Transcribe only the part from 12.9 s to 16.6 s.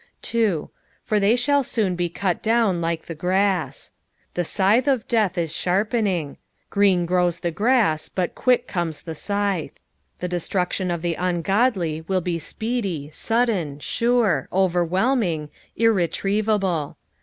sudden, sure, overwhelming, irretriev